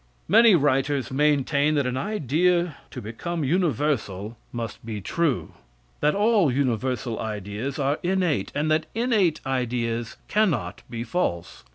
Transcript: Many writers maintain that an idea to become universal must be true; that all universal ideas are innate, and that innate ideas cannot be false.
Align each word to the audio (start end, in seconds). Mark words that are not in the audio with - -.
Many 0.27 0.55
writers 0.55 1.11
maintain 1.11 1.75
that 1.75 1.85
an 1.85 1.95
idea 1.95 2.77
to 2.89 3.03
become 3.03 3.43
universal 3.43 4.35
must 4.51 4.83
be 4.83 4.99
true; 4.99 5.53
that 5.99 6.15
all 6.15 6.51
universal 6.51 7.19
ideas 7.19 7.77
are 7.77 7.99
innate, 8.01 8.51
and 8.55 8.71
that 8.71 8.87
innate 8.95 9.41
ideas 9.45 10.17
cannot 10.27 10.81
be 10.89 11.03
false. 11.03 11.63